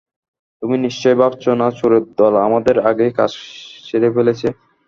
তুমি 0.61 0.75
নিশ্চয়ই 0.85 1.19
ভাবছ 1.21 1.43
না 1.59 1.67
চোরের 1.77 2.03
দল 2.19 2.33
আমাদের 2.47 2.75
আগেই 2.89 3.11
কাজ 3.19 3.31
সেরে 3.85 4.09
ফেলেছে? 4.15 4.47